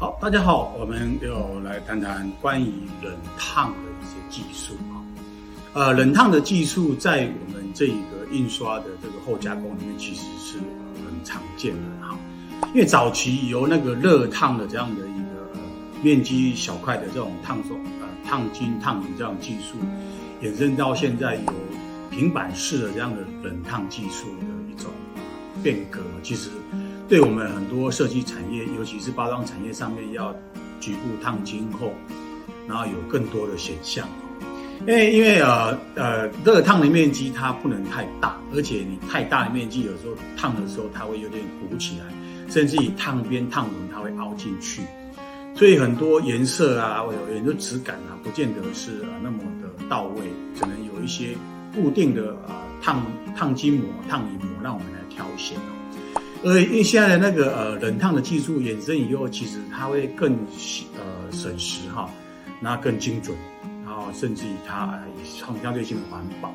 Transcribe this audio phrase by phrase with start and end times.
[0.00, 4.96] 好大家好，我们又来谈谈关于冷烫的一些技术啊。
[5.74, 12.18] 呃，冷烫的技术在我们这一个印刷的这个后加工里面，其实是很常见的哈。
[12.72, 15.52] 因为早期由那个热烫的这样的一个
[16.02, 19.76] 面积小块的这种烫手呃烫金烫银这样技术，
[20.40, 21.52] 衍生到现在有
[22.10, 24.90] 平板式的这样的冷烫技术的一种
[25.62, 26.48] 变革，其实。
[27.10, 30.32] 对我们很多设计产业，尤其是包装产业上面，要
[30.78, 31.92] 局部烫金后，
[32.68, 34.06] 然后有更多的选项。
[34.86, 42.04] 因为因为呃呃，热烫的面积它不能太大，而且你太大的面积，有时候烫的时候它会有点鼓起来，
[42.48, 44.82] 甚至于烫边烫纹它会凹进去，
[45.56, 50.22] 所以很多颜色啊，或者很多质感啊，不见得是那么的到位，
[50.60, 51.36] 可能有一些
[51.74, 53.04] 固定的呃烫
[53.36, 55.58] 烫金膜、烫银膜，让我们来挑选。
[55.58, 55.89] 呃，
[56.42, 60.32] 因为现在的那个呃冷烫的技术衍生以后，其实它会更
[60.94, 62.08] 呃省时哈，
[62.60, 63.36] 那更精准，
[63.84, 66.50] 然后甚至于它相相对性的环保。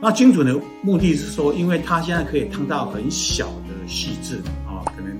[0.00, 5.16] 那精准的目的是说，因为它现在可以烫到很小的细致啊，可能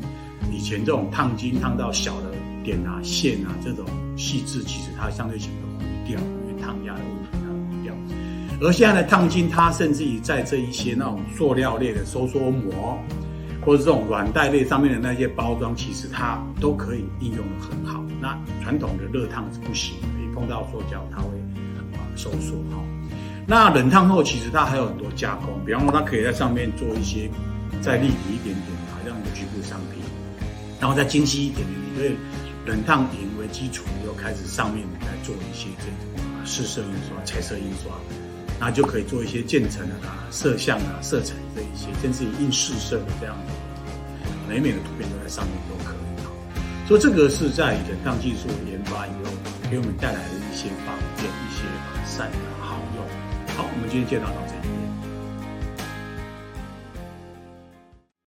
[0.53, 2.33] 以前这种烫金烫到小的
[2.65, 7.95] 点啊线啊这种细致，其实它相对性的糊掉，因为烫压的问题它糊掉。
[8.61, 12.99] 而现在的烫金，它甚至于在这一些那种塑料类的收缩膜。
[13.65, 18.05] 或者这种软袋类上面的那些包装，其实它都可以应用的很好。
[18.21, 21.29] 那传统的热烫是不行的，一碰到塑胶它会
[21.97, 22.83] 啊收缩哈。
[23.47, 27.29] 那冷烫后其实它还有很多加工，比方说它可以在上面做一些
[27.81, 30.03] 再立体一点点啊这样的局部商品，
[30.81, 32.17] 然后再精细一点点，因为
[32.67, 37.93] 冷烫银为基础，又开始上面来做一些这种啊试色印刷、彩色印刷。
[38.65, 43.53] 那就可以做一些渐层啊、摄像啊、色彩这一些，甚至于印试色的这样的
[44.49, 46.89] 美美的图片都在上面都可以。
[46.89, 49.31] 所以这个是在冷烫技术研发以后
[49.71, 51.61] 给我们带来的一些方便、一些
[51.93, 53.05] 改善的好用。
[53.55, 54.94] 好，我们今天介绍到这里。